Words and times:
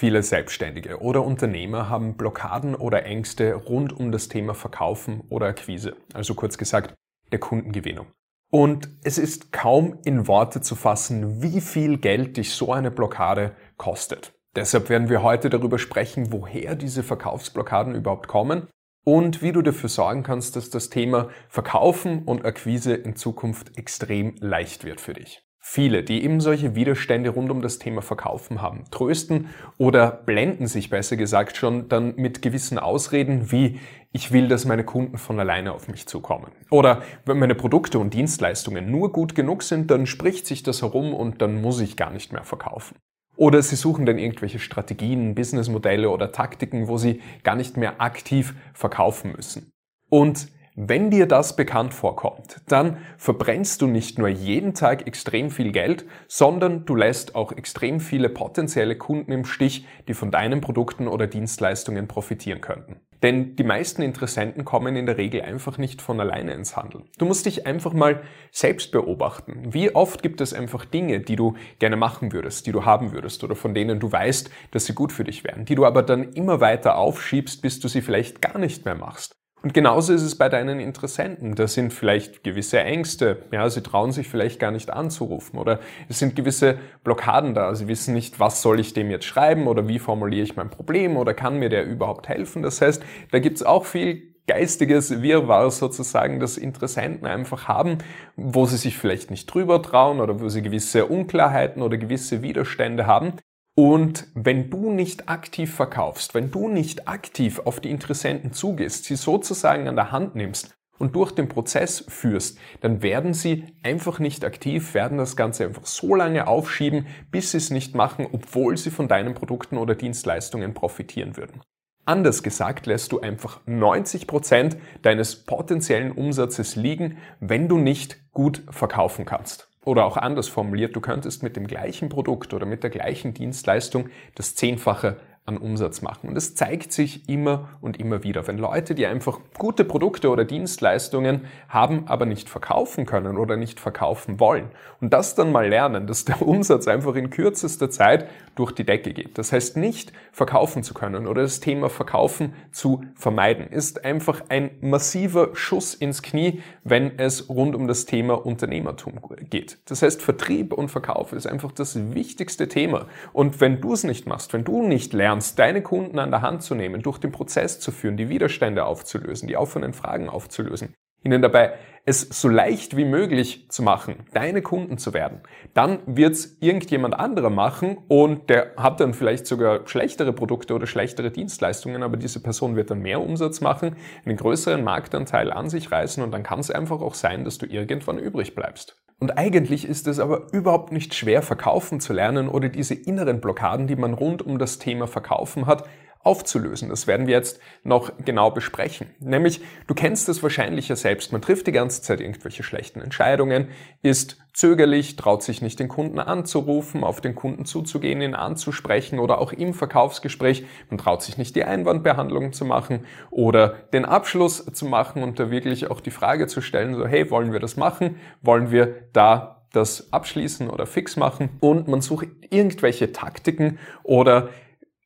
Viele 0.00 0.22
Selbstständige 0.22 1.00
oder 1.00 1.24
Unternehmer 1.24 1.88
haben 1.88 2.16
Blockaden 2.16 2.76
oder 2.76 3.04
Ängste 3.04 3.54
rund 3.54 3.92
um 3.92 4.12
das 4.12 4.28
Thema 4.28 4.54
Verkaufen 4.54 5.24
oder 5.28 5.46
Akquise, 5.46 5.96
also 6.14 6.36
kurz 6.36 6.56
gesagt 6.56 6.94
der 7.32 7.40
Kundengewinnung. 7.40 8.06
Und 8.48 8.88
es 9.02 9.18
ist 9.18 9.50
kaum 9.50 9.98
in 10.04 10.28
Worte 10.28 10.60
zu 10.60 10.76
fassen, 10.76 11.42
wie 11.42 11.60
viel 11.60 11.98
Geld 11.98 12.36
dich 12.36 12.52
so 12.52 12.72
eine 12.72 12.92
Blockade 12.92 13.56
kostet. 13.76 14.34
Deshalb 14.54 14.88
werden 14.88 15.08
wir 15.08 15.24
heute 15.24 15.50
darüber 15.50 15.80
sprechen, 15.80 16.30
woher 16.30 16.76
diese 16.76 17.02
Verkaufsblockaden 17.02 17.96
überhaupt 17.96 18.28
kommen 18.28 18.68
und 19.04 19.42
wie 19.42 19.50
du 19.50 19.62
dafür 19.62 19.88
sorgen 19.88 20.22
kannst, 20.22 20.54
dass 20.54 20.70
das 20.70 20.90
Thema 20.90 21.28
Verkaufen 21.48 22.22
und 22.22 22.44
Akquise 22.44 22.94
in 22.94 23.16
Zukunft 23.16 23.76
extrem 23.76 24.36
leicht 24.38 24.84
wird 24.84 25.00
für 25.00 25.14
dich. 25.14 25.42
Viele, 25.70 26.02
die 26.02 26.24
eben 26.24 26.40
solche 26.40 26.74
Widerstände 26.74 27.28
rund 27.28 27.50
um 27.50 27.60
das 27.60 27.78
Thema 27.78 28.00
Verkaufen 28.00 28.62
haben, 28.62 28.84
trösten 28.90 29.50
oder 29.76 30.10
blenden 30.10 30.66
sich 30.66 30.88
besser 30.88 31.18
gesagt 31.18 31.58
schon 31.58 31.90
dann 31.90 32.14
mit 32.16 32.40
gewissen 32.40 32.78
Ausreden 32.78 33.52
wie 33.52 33.78
ich 34.10 34.32
will, 34.32 34.48
dass 34.48 34.64
meine 34.64 34.82
Kunden 34.82 35.18
von 35.18 35.38
alleine 35.38 35.74
auf 35.74 35.86
mich 35.86 36.08
zukommen. 36.08 36.52
Oder 36.70 37.02
wenn 37.26 37.38
meine 37.38 37.54
Produkte 37.54 37.98
und 37.98 38.14
Dienstleistungen 38.14 38.90
nur 38.90 39.12
gut 39.12 39.34
genug 39.34 39.62
sind, 39.62 39.90
dann 39.90 40.06
spricht 40.06 40.46
sich 40.46 40.62
das 40.62 40.80
herum 40.80 41.12
und 41.12 41.42
dann 41.42 41.60
muss 41.60 41.82
ich 41.82 41.98
gar 41.98 42.10
nicht 42.10 42.32
mehr 42.32 42.44
verkaufen. 42.44 42.96
Oder 43.36 43.60
sie 43.60 43.76
suchen 43.76 44.06
dann 44.06 44.18
irgendwelche 44.18 44.60
Strategien, 44.60 45.34
Businessmodelle 45.34 46.08
oder 46.08 46.32
Taktiken, 46.32 46.88
wo 46.88 46.96
sie 46.96 47.20
gar 47.44 47.56
nicht 47.56 47.76
mehr 47.76 48.00
aktiv 48.00 48.54
verkaufen 48.72 49.32
müssen. 49.32 49.70
Und 50.08 50.48
wenn 50.80 51.10
dir 51.10 51.26
das 51.26 51.56
bekannt 51.56 51.92
vorkommt, 51.92 52.60
dann 52.68 52.98
verbrennst 53.16 53.82
du 53.82 53.88
nicht 53.88 54.16
nur 54.16 54.28
jeden 54.28 54.74
Tag 54.74 55.08
extrem 55.08 55.50
viel 55.50 55.72
Geld, 55.72 56.04
sondern 56.28 56.84
du 56.84 56.94
lässt 56.94 57.34
auch 57.34 57.50
extrem 57.50 57.98
viele 57.98 58.28
potenzielle 58.28 58.94
Kunden 58.94 59.32
im 59.32 59.44
Stich, 59.44 59.88
die 60.06 60.14
von 60.14 60.30
deinen 60.30 60.60
Produkten 60.60 61.08
oder 61.08 61.26
Dienstleistungen 61.26 62.06
profitieren 62.06 62.60
könnten. 62.60 63.00
Denn 63.24 63.56
die 63.56 63.64
meisten 63.64 64.02
Interessenten 64.02 64.64
kommen 64.64 64.94
in 64.94 65.06
der 65.06 65.18
Regel 65.18 65.42
einfach 65.42 65.78
nicht 65.78 66.00
von 66.00 66.20
alleine 66.20 66.52
ins 66.52 66.76
Handeln. 66.76 67.06
Du 67.18 67.24
musst 67.24 67.46
dich 67.46 67.66
einfach 67.66 67.92
mal 67.92 68.22
selbst 68.52 68.92
beobachten. 68.92 69.74
Wie 69.74 69.92
oft 69.96 70.22
gibt 70.22 70.40
es 70.40 70.54
einfach 70.54 70.84
Dinge, 70.84 71.18
die 71.18 71.34
du 71.34 71.54
gerne 71.80 71.96
machen 71.96 72.32
würdest, 72.32 72.68
die 72.68 72.72
du 72.72 72.84
haben 72.84 73.10
würdest 73.10 73.42
oder 73.42 73.56
von 73.56 73.74
denen 73.74 73.98
du 73.98 74.12
weißt, 74.12 74.48
dass 74.70 74.86
sie 74.86 74.94
gut 74.94 75.10
für 75.10 75.24
dich 75.24 75.42
wären, 75.42 75.64
die 75.64 75.74
du 75.74 75.84
aber 75.84 76.04
dann 76.04 76.32
immer 76.34 76.60
weiter 76.60 76.98
aufschiebst, 76.98 77.62
bis 77.62 77.80
du 77.80 77.88
sie 77.88 78.00
vielleicht 78.00 78.40
gar 78.40 78.58
nicht 78.58 78.84
mehr 78.84 78.94
machst. 78.94 79.37
Und 79.62 79.74
genauso 79.74 80.12
ist 80.12 80.22
es 80.22 80.36
bei 80.38 80.48
deinen 80.48 80.78
Interessenten. 80.78 81.56
Da 81.56 81.66
sind 81.66 81.92
vielleicht 81.92 82.44
gewisse 82.44 82.80
Ängste, 82.80 83.42
ja, 83.50 83.68
sie 83.68 83.82
trauen 83.82 84.12
sich 84.12 84.28
vielleicht 84.28 84.60
gar 84.60 84.70
nicht 84.70 84.90
anzurufen 84.90 85.58
oder 85.58 85.80
es 86.08 86.20
sind 86.20 86.36
gewisse 86.36 86.78
Blockaden 87.02 87.54
da. 87.54 87.74
Sie 87.74 87.88
wissen 87.88 88.14
nicht, 88.14 88.38
was 88.38 88.62
soll 88.62 88.78
ich 88.78 88.94
dem 88.94 89.10
jetzt 89.10 89.24
schreiben 89.24 89.66
oder 89.66 89.88
wie 89.88 89.98
formuliere 89.98 90.44
ich 90.44 90.56
mein 90.56 90.70
Problem 90.70 91.16
oder 91.16 91.34
kann 91.34 91.58
mir 91.58 91.70
der 91.70 91.84
überhaupt 91.86 92.28
helfen. 92.28 92.62
Das 92.62 92.80
heißt, 92.80 93.02
da 93.32 93.40
gibt's 93.40 93.64
auch 93.64 93.84
viel 93.84 94.34
geistiges 94.46 95.22
Wirrwarr 95.22 95.70
sozusagen, 95.70 96.40
das 96.40 96.56
Interessenten 96.56 97.26
einfach 97.26 97.68
haben, 97.68 97.98
wo 98.36 98.64
sie 98.64 98.78
sich 98.78 98.96
vielleicht 98.96 99.30
nicht 99.30 99.52
drüber 99.52 99.82
trauen 99.82 100.20
oder 100.20 100.40
wo 100.40 100.48
sie 100.48 100.62
gewisse 100.62 101.06
Unklarheiten 101.06 101.82
oder 101.82 101.98
gewisse 101.98 102.42
Widerstände 102.42 103.06
haben. 103.06 103.34
Und 103.78 104.26
wenn 104.34 104.70
du 104.70 104.90
nicht 104.90 105.28
aktiv 105.28 105.72
verkaufst, 105.72 106.34
wenn 106.34 106.50
du 106.50 106.66
nicht 106.66 107.06
aktiv 107.06 107.60
auf 107.64 107.78
die 107.78 107.92
Interessenten 107.92 108.52
zugehst, 108.52 109.04
sie 109.04 109.14
sozusagen 109.14 109.86
an 109.86 109.94
der 109.94 110.10
Hand 110.10 110.34
nimmst 110.34 110.76
und 110.98 111.14
durch 111.14 111.30
den 111.30 111.46
Prozess 111.46 112.04
führst, 112.08 112.58
dann 112.80 113.02
werden 113.02 113.34
sie 113.34 113.66
einfach 113.84 114.18
nicht 114.18 114.44
aktiv, 114.44 114.94
werden 114.94 115.16
das 115.16 115.36
Ganze 115.36 115.64
einfach 115.64 115.86
so 115.86 116.16
lange 116.16 116.48
aufschieben, 116.48 117.06
bis 117.30 117.52
sie 117.52 117.58
es 117.58 117.70
nicht 117.70 117.94
machen, 117.94 118.26
obwohl 118.32 118.76
sie 118.76 118.90
von 118.90 119.06
deinen 119.06 119.34
Produkten 119.34 119.78
oder 119.78 119.94
Dienstleistungen 119.94 120.74
profitieren 120.74 121.36
würden. 121.36 121.60
Anders 122.04 122.42
gesagt 122.42 122.86
lässt 122.86 123.12
du 123.12 123.20
einfach 123.20 123.60
90 123.66 124.26
Prozent 124.26 124.76
deines 125.02 125.44
potenziellen 125.44 126.10
Umsatzes 126.10 126.74
liegen, 126.74 127.18
wenn 127.38 127.68
du 127.68 127.78
nicht 127.78 128.28
gut 128.32 128.64
verkaufen 128.70 129.24
kannst. 129.24 129.67
Oder 129.88 130.04
auch 130.04 130.18
anders 130.18 130.48
formuliert, 130.48 130.94
du 130.94 131.00
könntest 131.00 131.42
mit 131.42 131.56
dem 131.56 131.66
gleichen 131.66 132.10
Produkt 132.10 132.52
oder 132.52 132.66
mit 132.66 132.82
der 132.82 132.90
gleichen 132.90 133.32
Dienstleistung 133.32 134.10
das 134.34 134.54
Zehnfache 134.54 135.16
an 135.48 135.56
Umsatz 135.56 136.02
machen. 136.02 136.28
Und 136.28 136.34
das 136.34 136.54
zeigt 136.54 136.92
sich 136.92 137.28
immer 137.28 137.70
und 137.80 137.98
immer 137.98 138.22
wieder. 138.22 138.46
Wenn 138.46 138.58
Leute, 138.58 138.94
die 138.94 139.06
einfach 139.06 139.40
gute 139.56 139.84
Produkte 139.84 140.28
oder 140.28 140.44
Dienstleistungen 140.44 141.46
haben, 141.68 142.04
aber 142.06 142.26
nicht 142.26 142.48
verkaufen 142.48 143.06
können 143.06 143.38
oder 143.38 143.56
nicht 143.56 143.80
verkaufen 143.80 144.38
wollen 144.38 144.66
und 145.00 145.12
das 145.12 145.34
dann 145.34 145.50
mal 145.50 145.68
lernen, 145.68 146.06
dass 146.06 146.26
der 146.26 146.42
Umsatz 146.42 146.86
einfach 146.86 147.14
in 147.14 147.30
kürzester 147.30 147.90
Zeit 147.90 148.28
durch 148.54 148.72
die 148.72 148.84
Decke 148.84 149.12
geht. 149.12 149.38
Das 149.38 149.52
heißt, 149.52 149.76
nicht 149.76 150.12
verkaufen 150.32 150.82
zu 150.82 150.92
können 150.92 151.26
oder 151.26 151.42
das 151.42 151.60
Thema 151.60 151.88
Verkaufen 151.88 152.52
zu 152.72 153.04
vermeiden, 153.14 153.68
ist 153.68 154.04
einfach 154.04 154.42
ein 154.48 154.70
massiver 154.80 155.50
Schuss 155.54 155.94
ins 155.94 156.22
Knie, 156.22 156.60
wenn 156.84 157.18
es 157.18 157.48
rund 157.48 157.74
um 157.74 157.88
das 157.88 158.04
Thema 158.04 158.34
Unternehmertum 158.44 159.20
geht. 159.48 159.78
Das 159.86 160.02
heißt, 160.02 160.20
Vertrieb 160.20 160.72
und 160.72 160.90
Verkauf 160.90 161.32
ist 161.32 161.46
einfach 161.46 161.72
das 161.72 162.14
wichtigste 162.14 162.68
Thema. 162.68 163.06
Und 163.32 163.60
wenn 163.60 163.80
du 163.80 163.92
es 163.92 164.04
nicht 164.04 164.26
machst, 164.26 164.52
wenn 164.52 164.64
du 164.64 164.82
nicht 164.82 165.12
lernst, 165.12 165.37
lernst, 165.38 165.58
deine 165.58 165.82
Kunden 165.82 166.18
an 166.18 166.30
der 166.30 166.42
Hand 166.42 166.62
zu 166.62 166.74
nehmen, 166.74 167.02
durch 167.02 167.18
den 167.18 167.30
Prozess 167.30 167.78
zu 167.78 167.92
führen, 167.92 168.16
die 168.16 168.28
Widerstände 168.28 168.84
aufzulösen, 168.84 169.46
die 169.46 169.56
offenen 169.56 169.92
Fragen 169.92 170.28
aufzulösen, 170.28 170.94
ihnen 171.22 171.42
dabei 171.42 171.74
es 172.04 172.22
so 172.22 172.48
leicht 172.48 172.96
wie 172.96 173.04
möglich 173.04 173.70
zu 173.70 173.82
machen, 173.82 174.24
deine 174.32 174.62
Kunden 174.62 174.98
zu 174.98 175.12
werden, 175.12 175.42
dann 175.74 176.00
wird 176.06 176.32
es 176.32 176.56
irgendjemand 176.60 177.14
anderer 177.14 177.50
machen 177.50 177.98
und 178.08 178.48
der 178.50 178.72
hat 178.76 178.98
dann 179.00 179.14
vielleicht 179.14 179.46
sogar 179.46 179.86
schlechtere 179.86 180.32
Produkte 180.32 180.74
oder 180.74 180.86
schlechtere 180.86 181.30
Dienstleistungen, 181.30 182.02
aber 182.02 182.16
diese 182.16 182.42
Person 182.42 182.76
wird 182.76 182.90
dann 182.90 183.00
mehr 183.00 183.20
Umsatz 183.20 183.60
machen, 183.60 183.94
einen 184.24 184.36
größeren 184.36 184.82
Marktanteil 184.82 185.52
an 185.52 185.68
sich 185.68 185.92
reißen 185.92 186.22
und 186.22 186.32
dann 186.32 186.42
kann 186.42 186.60
es 186.60 186.70
einfach 186.70 187.00
auch 187.00 187.14
sein, 187.14 187.44
dass 187.44 187.58
du 187.58 187.66
irgendwann 187.66 188.18
übrig 188.18 188.54
bleibst. 188.54 188.96
Und 189.20 189.36
eigentlich 189.36 189.84
ist 189.84 190.06
es 190.06 190.20
aber 190.20 190.52
überhaupt 190.52 190.92
nicht 190.92 191.12
schwer, 191.14 191.42
verkaufen 191.42 191.98
zu 191.98 192.12
lernen 192.12 192.48
oder 192.48 192.68
diese 192.68 192.94
inneren 192.94 193.40
Blockaden, 193.40 193.88
die 193.88 193.96
man 193.96 194.14
rund 194.14 194.42
um 194.42 194.58
das 194.58 194.78
Thema 194.78 195.08
Verkaufen 195.08 195.66
hat, 195.66 195.88
aufzulösen. 196.20 196.88
Das 196.88 197.06
werden 197.06 197.26
wir 197.26 197.34
jetzt 197.34 197.60
noch 197.84 198.12
genau 198.24 198.50
besprechen. 198.50 199.08
Nämlich, 199.20 199.60
du 199.86 199.94
kennst 199.94 200.28
das 200.28 200.42
wahrscheinlich 200.42 200.88
ja 200.88 200.96
selbst. 200.96 201.32
Man 201.32 201.42
trifft 201.42 201.66
die 201.66 201.72
ganze 201.72 202.02
Zeit 202.02 202.20
irgendwelche 202.20 202.62
schlechten 202.62 203.00
Entscheidungen, 203.00 203.68
ist 204.02 204.36
zögerlich, 204.52 205.16
traut 205.16 205.42
sich 205.42 205.62
nicht 205.62 205.78
den 205.78 205.88
Kunden 205.88 206.18
anzurufen, 206.18 207.04
auf 207.04 207.20
den 207.20 207.34
Kunden 207.34 207.64
zuzugehen, 207.64 208.20
ihn 208.20 208.34
anzusprechen 208.34 209.20
oder 209.20 209.40
auch 209.40 209.52
im 209.52 209.72
Verkaufsgespräch. 209.72 210.66
Man 210.90 210.98
traut 210.98 211.22
sich 211.22 211.38
nicht 211.38 211.54
die 211.54 211.64
Einwandbehandlung 211.64 212.52
zu 212.52 212.64
machen 212.64 213.04
oder 213.30 213.76
den 213.92 214.04
Abschluss 214.04 214.66
zu 214.66 214.86
machen 214.86 215.22
und 215.22 215.38
da 215.38 215.50
wirklich 215.50 215.90
auch 215.90 216.00
die 216.00 216.10
Frage 216.10 216.48
zu 216.48 216.60
stellen, 216.60 216.96
so 216.96 217.06
hey, 217.06 217.30
wollen 217.30 217.52
wir 217.52 217.60
das 217.60 217.76
machen? 217.76 218.16
Wollen 218.42 218.72
wir 218.72 218.96
da 219.12 219.62
das 219.72 220.12
abschließen 220.12 220.68
oder 220.68 220.86
fix 220.86 221.16
machen? 221.16 221.50
Und 221.60 221.86
man 221.86 222.00
sucht 222.00 222.26
irgendwelche 222.50 223.12
Taktiken 223.12 223.78
oder 224.02 224.48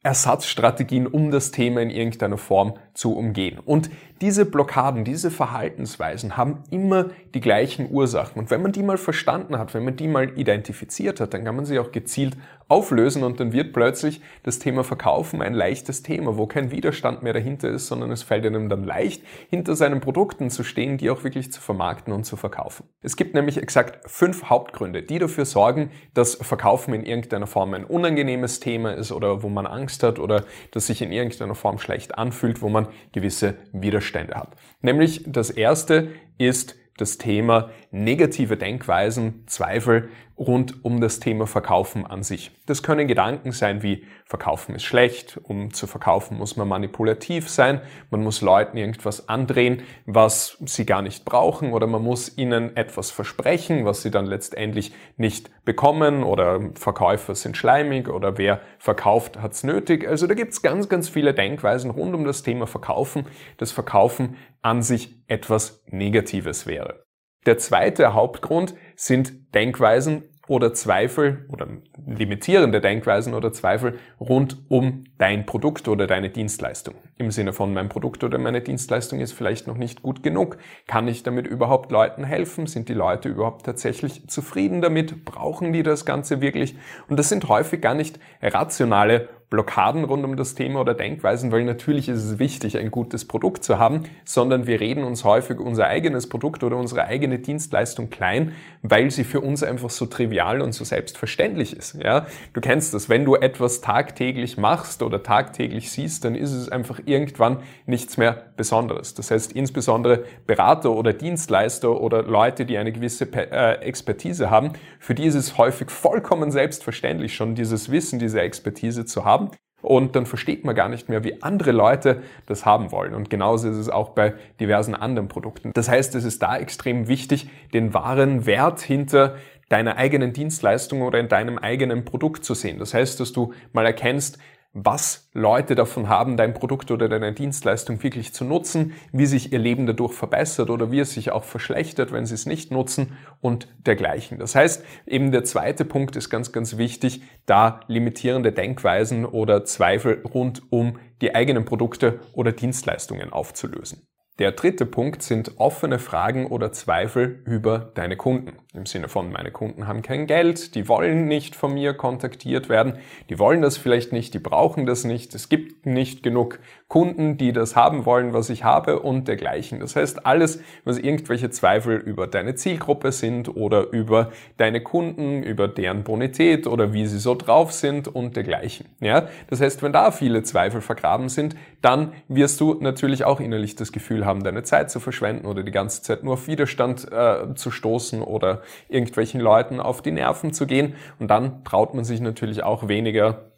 Ersatzstrategien, 0.03 1.07
um 1.07 1.31
das 1.31 1.53
Thema 1.53 1.81
in 1.81 1.91
irgendeiner 1.91 2.39
Form 2.39 2.75
zu 2.95 3.17
umgehen. 3.17 3.59
Und 3.59 3.91
diese 4.22 4.47
Blockaden, 4.47 5.03
diese 5.03 5.33
Verhaltensweisen 5.33 6.37
haben 6.37 6.62
immer 6.71 7.10
die 7.34 7.41
gleichen 7.41 7.91
Ursachen. 7.91 8.38
Und 8.38 8.50
wenn 8.50 8.62
man 8.62 8.71
die 8.71 8.84
mal 8.84 8.97
verstanden 8.97 9.59
hat, 9.59 9.75
wenn 9.75 9.84
man 9.84 9.97
die 9.97 10.06
mal 10.06 10.38
identifiziert 10.38 11.21
hat, 11.21 11.34
dann 11.34 11.44
kann 11.44 11.56
man 11.56 11.65
sie 11.65 11.81
auch 11.81 11.91
gezielt 11.91 12.37
auflösen 12.69 13.25
und 13.25 13.41
dann 13.41 13.53
wird 13.53 13.72
plötzlich 13.72 14.21
das 14.44 14.60
Thema 14.60 14.84
Verkaufen 14.84 15.43
ein 15.43 15.55
leichtes 15.55 16.05
Thema, 16.05 16.38
wo 16.38 16.47
kein 16.47 16.71
Widerstand 16.71 17.22
mehr 17.25 17.33
dahinter 17.33 17.69
ist, 17.69 17.88
sondern 17.88 18.12
es 18.12 18.22
fällt 18.22 18.47
einem 18.47 18.69
dann 18.69 18.84
leicht, 18.84 19.25
hinter 19.50 19.75
seinen 19.75 20.00
Produkten 20.00 20.50
zu 20.50 20.62
stehen, 20.62 20.99
die 20.99 21.10
auch 21.10 21.25
wirklich 21.25 21.53
zu 21.53 21.60
vermarkten 21.60 22.12
und 22.12 22.25
zu 22.25 22.37
verkaufen. 22.37 22.84
Es 23.03 23.16
gibt 23.16 23.34
nämlich 23.34 23.59
exakt 23.59 24.09
fünf 24.09 24.44
Hauptgründe, 24.44 25.03
die 25.03 25.19
dafür 25.19 25.44
sorgen, 25.44 25.91
dass 26.15 26.37
Verkaufen 26.37 26.94
in 26.94 27.04
irgendeiner 27.04 27.49
Form 27.49 27.75
ein 27.75 27.84
unangenehmes 27.84 28.60
Thema 28.60 28.93
ist 28.93 29.10
oder 29.10 29.43
wo 29.43 29.49
man 29.49 29.66
Angst 29.66 30.04
hat 30.04 30.21
oder 30.21 30.44
das 30.71 30.86
sich 30.86 31.03
in 31.03 31.10
irgendeiner 31.10 31.57
Form 31.57 31.78
schlecht 31.78 32.16
anfühlt, 32.16 32.63
wo 32.63 32.69
man 32.69 32.86
gewisse 33.10 33.57
Widerstände 33.72 34.11
hat. 34.14 34.56
Nämlich 34.80 35.24
das 35.26 35.50
erste 35.50 36.09
ist 36.38 36.76
das 36.98 37.18
Thema 37.18 37.70
negative 37.91 38.56
Denkweisen, 38.56 39.44
Zweifel 39.47 40.10
rund 40.38 40.84
um 40.84 41.00
das 41.00 41.20
Thema 41.20 41.47
Verkaufen 41.47 42.06
an 42.06 42.22
sich. 42.22 42.50
Das 42.66 42.82
können 42.82 43.06
Gedanken 43.06 43.53
sein 43.53 43.82
wie 43.82 44.04
Verkaufen 44.24 44.74
ist 44.74 44.84
schlecht, 44.84 45.38
um 45.42 45.72
zu 45.74 45.86
verkaufen 45.86 46.38
muss 46.38 46.56
man 46.56 46.66
manipulativ 46.66 47.50
sein, 47.50 47.80
man 48.10 48.22
muss 48.22 48.41
Leuten 48.41 48.76
irgendwas 48.78 49.28
andrehen, 49.28 49.82
was 50.06 50.56
sie 50.64 50.86
gar 50.86 51.03
nicht 51.03 51.24
brauchen 51.24 51.72
oder 51.72 51.86
man 51.86 52.03
muss 52.03 52.36
ihnen 52.38 52.76
etwas 52.76 53.10
versprechen, 53.10 53.84
was 53.84 54.03
sie 54.03 54.10
dann 54.10 54.26
letztendlich 54.26 54.92
nicht 55.16 55.50
bekommen 55.64 56.22
oder 56.22 56.60
Verkäufer 56.74 57.34
sind 57.34 57.56
schleimig 57.56 58.09
oder 58.09 58.38
wer 58.38 58.60
verkauft 58.83 59.41
hat's 59.41 59.63
nötig. 59.63 60.09
Also 60.09 60.27
da 60.27 60.34
gibt's 60.34 60.61
ganz, 60.61 60.89
ganz 60.89 61.09
viele 61.09 61.33
Denkweisen 61.34 61.89
rund 61.93 62.17
um 62.17 62.25
das 62.25 62.43
Thema 62.43 62.67
Verkaufen, 62.67 63.29
das 63.57 63.71
Verkaufen 63.71 64.37
an 64.61 64.83
sich 64.83 65.23
etwas 65.29 65.84
Negatives 65.87 66.67
wäre. 66.67 67.05
Der 67.47 67.59
zweite 67.59 68.13
Hauptgrund 68.13 68.75
sind 68.97 69.55
Denkweisen 69.55 70.25
oder 70.48 70.74
Zweifel 70.74 71.47
oder 71.48 71.68
limitierende 72.06 72.80
Denkweisen 72.80 73.34
oder 73.34 73.53
Zweifel 73.53 73.98
rund 74.18 74.59
um 74.68 75.04
dein 75.18 75.47
Produkt 75.47 75.86
oder 75.86 76.06
deine 76.06 76.30
Dienstleistung. 76.30 76.94
Im 77.16 77.30
Sinne 77.30 77.53
von 77.53 77.72
mein 77.72 77.89
Produkt 77.89 78.24
oder 78.24 78.39
meine 78.39 78.60
Dienstleistung 78.60 79.21
ist 79.21 79.33
vielleicht 79.33 79.66
noch 79.66 79.77
nicht 79.77 80.03
gut 80.03 80.22
genug. 80.22 80.59
Kann 80.89 81.06
ich 81.06 81.22
damit 81.22 81.47
überhaupt 81.47 81.92
Leuten 81.92 82.24
helfen? 82.24 82.66
Sind 82.66 82.89
die 82.89 82.94
Leute 82.94 83.28
überhaupt 83.28 83.65
tatsächlich 83.65 84.28
zufrieden 84.28 84.83
damit? 84.83 85.24
Brauchen 85.24 85.72
die 85.72 85.84
das 85.84 86.04
Ganze 86.04 86.41
wirklich? 86.41 86.77
Und 87.09 87.18
das 87.18 87.28
sind 87.28 87.48
häufig 87.48 87.80
gar 87.80 87.95
nicht 87.95 88.18
rationale 88.42 89.28
Blockaden 89.53 90.04
rund 90.04 90.25
um 90.25 90.34
das 90.34 90.54
Thema 90.54 90.81
oder 90.81 90.95
Denkweisen, 90.95 91.53
weil 91.53 91.63
natürlich 91.65 92.09
ist 92.09 92.25
es 92.25 92.39
wichtig, 92.39 92.78
ein 92.78 92.91
gutes 92.91 93.27
Produkt 93.27 93.63
zu 93.65 93.78
haben, 93.78 94.04
sondern 94.25 94.66
wir 94.66 94.81
reden 94.81 95.04
uns 95.04 95.25
häufig 95.25 95.60
unser 95.60 95.89
eigenes 95.89 96.27
Produkt 96.27 96.65
oder 96.65 96.78
unsere 96.78 97.04
eigene 97.04 97.39
Dienstleistung 97.39 98.09
klein, 98.09 98.53
weil 98.81 99.10
sie 99.10 99.25
für 99.25 99.43
uns 99.43 99.63
einfach 99.63 99.91
so 99.91 100.07
trivial 100.07 100.63
und 100.63 100.72
so 100.72 100.84
selbstverständlich 100.84 101.77
ist. 101.77 102.03
Ja, 102.03 102.27
du 102.54 102.63
kennst 102.63 102.95
das, 102.95 103.10
wenn 103.10 103.27
du 103.27 103.34
etwas 103.34 103.83
tagtäglich 103.83 104.57
machst 104.57 105.03
oder 105.03 105.22
tagtäglich 105.22 105.93
siehst, 105.93 106.25
dann 106.25 106.34
ist 106.34 106.53
es 106.53 106.71
einfach 106.71 107.01
irgendwann 107.05 107.59
nichts 107.84 108.16
mehr 108.16 108.45
Besonderes. 108.57 109.13
Das 109.13 109.31
heißt, 109.31 109.53
insbesondere 109.53 110.25
Berater 110.47 110.93
oder 110.93 111.13
Dienstleister 111.13 112.01
oder 112.01 112.22
Leute, 112.22 112.65
die 112.65 112.78
eine 112.78 112.91
gewisse 112.91 113.31
äh, 113.34 113.83
Expertise 113.83 114.48
haben, 114.48 114.72
für 114.98 115.15
die 115.15 115.27
ist 115.27 115.34
es 115.34 115.59
häufig 115.59 115.91
vollkommen 115.91 116.51
selbstverständlich 116.51 117.34
schon 117.34 117.55
dieses 117.55 117.91
Wissen, 117.91 118.19
diese 118.19 118.41
Expertise 118.41 119.05
zu 119.05 119.27
haben 119.27 119.41
und 119.83 120.15
dann 120.16 120.27
versteht 120.27 120.65
man 120.65 120.74
gar 120.74 120.89
nicht 120.89 121.09
mehr, 121.09 121.24
wie 121.24 121.42
andere 121.42 121.72
Leute 121.72 122.22
das 122.47 122.65
haben 122.65 122.92
wollen. 122.92 123.15
Und 123.15 123.30
genauso 123.30 123.68
ist 123.68 123.77
es 123.77 123.89
auch 123.89 124.10
bei 124.10 124.34
diversen 124.60 124.94
anderen 124.94 125.28
Produkten. 125.28 125.72
Das 125.74 125.89
heißt, 125.89 126.15
es 126.15 126.24
ist 126.24 126.42
da 126.42 126.56
extrem 126.56 127.09
wichtig, 127.09 127.50
den 127.74 127.92
wahren 127.92 128.47
Wert 128.47 128.80
hinter 128.80 129.36
deiner 129.68 129.97
eigenen 129.97 130.33
Dienstleistung 130.33 131.03
oder 131.03 131.18
in 131.18 131.28
deinem 131.28 131.59
eigenen 131.59 132.04
Produkt 132.04 132.44
zu 132.44 132.54
sehen. 132.54 132.78
Das 132.78 132.94
heißt, 132.94 133.18
dass 133.21 133.33
du 133.33 133.53
mal 133.72 133.86
erkennst, 133.86 134.39
was 134.74 135.28
Leute 135.34 135.74
davon 135.74 136.09
haben, 136.09 136.36
dein 136.36 136.54
Produkt 136.54 136.91
oder 136.91 137.09
deine 137.09 137.33
Dienstleistung 137.33 138.03
wirklich 138.03 138.33
zu 138.33 138.45
nutzen, 138.45 138.95
wie 139.13 139.27
sich 139.27 139.53
ihr 139.53 139.59
Leben 139.59 139.86
dadurch 139.86 140.15
verbessert 140.15 140.71
oder 140.71 140.91
wie 140.91 141.01
es 141.01 141.13
sich 141.13 141.30
auch 141.30 141.45
verschlechtert, 141.45 142.10
wenn 142.10 142.24
sie 142.24 142.34
es 142.34 142.47
nicht 142.47 142.71
nutzen 142.71 143.16
und 143.41 143.69
dergleichen. 143.86 144.39
Das 144.39 144.54
heißt, 144.54 144.83
eben 145.07 145.30
der 145.30 145.45
zweite 145.45 145.84
Punkt 145.84 146.16
ist 146.16 146.30
ganz, 146.30 146.53
ganz 146.53 146.78
wichtig, 146.78 147.22
da 147.45 147.80
limitierende 147.86 148.53
Denkweisen 148.53 149.27
oder 149.27 149.65
Zweifel 149.65 150.22
rund 150.33 150.63
um 150.71 150.98
die 151.21 151.34
eigenen 151.34 151.66
Produkte 151.66 152.21
oder 152.33 152.53
Dienstleistungen 152.53 153.33
aufzulösen. 153.33 154.07
Der 154.39 154.53
dritte 154.53 154.87
Punkt 154.87 155.23
sind 155.23 155.59
offene 155.59 155.99
Fragen 155.99 156.47
oder 156.47 156.73
Zweifel 156.73 157.43
über 157.45 157.91
deine 157.95 158.17
Kunden. 158.17 158.53
Im 158.73 158.87
Sinne 158.87 159.09
von, 159.09 159.31
meine 159.31 159.51
Kunden 159.51 159.87
haben 159.87 160.01
kein 160.01 160.27
Geld, 160.27 160.75
die 160.75 160.89
wollen 160.89 161.27
nicht 161.27 161.55
von 161.55 161.75
mir 161.75 161.93
kontaktiert 161.93 162.71
werden, 162.71 162.95
die 163.29 163.39
wollen 163.39 163.61
das 163.61 163.77
vielleicht 163.77 164.15
nicht, 164.15 164.33
die 164.33 164.39
brauchen 164.39 164.87
das 164.87 165.05
nicht, 165.05 165.34
es 165.34 165.51
gibt 165.51 165.84
nicht 165.84 166.23
genug 166.23 166.59
Kunden, 166.89 167.37
die 167.37 167.53
das 167.53 167.77
haben 167.77 168.07
wollen, 168.07 168.33
was 168.33 168.49
ich 168.49 168.65
habe 168.65 169.01
und 169.01 169.29
dergleichen. 169.29 169.81
Das 169.81 169.97
heißt, 169.97 170.25
alles, 170.25 170.61
was 170.84 170.99
irgendwelche 170.99 171.51
Zweifel 171.51 171.97
über 171.97 172.27
deine 172.27 172.55
Zielgruppe 172.55 173.13
sind 173.13 173.55
oder 173.55 173.91
über 173.93 174.33
deine 174.57 174.83
Kunden, 174.83 175.43
über 175.43 175.69
deren 175.69 176.05
Bonität 176.05 176.67
oder 176.67 176.95
wie 176.95 177.07
sie 177.07 177.19
so 177.19 177.34
drauf 177.34 177.73
sind 177.73 178.09
und 178.09 178.37
dergleichen. 178.37 178.87
Ja? 179.01 179.29
Das 179.49 179.61
heißt, 179.61 179.83
wenn 179.83 179.93
da 179.93 180.11
viele 180.11 180.43
Zweifel 180.43 180.81
vergraben 180.81 181.29
sind, 181.29 181.57
dann 181.83 182.13
wirst 182.29 182.59
du 182.63 182.75
natürlich 182.81 183.25
auch 183.25 183.41
innerlich 183.41 183.77
das 183.77 183.93
Gefühl 183.93 184.25
haben, 184.33 184.45
deine 184.45 184.63
Zeit 184.63 184.91
zu 184.91 184.99
verschwenden 184.99 185.47
oder 185.47 185.63
die 185.63 185.71
ganze 185.71 186.03
Zeit 186.03 186.25
nur 186.25 186.34
auf 186.34 186.47
Widerstand 186.49 187.11
äh, 187.13 187.55
zu 187.55 187.71
stoßen 187.71 188.23
oder 188.23 188.63
irgendwelchen 188.89 189.41
Leuten 189.41 189.79
auf 189.79 190.03
die 190.03 190.11
Nerven 190.11 190.53
zu 190.53 190.67
gehen. 190.67 190.95
Und 191.19 191.29
dann 191.29 191.63
traut 191.65 191.95
man 191.95 192.05
sich 192.05 192.21
natürlich 192.21 192.65
auch 192.65 192.89
weniger 192.89 193.53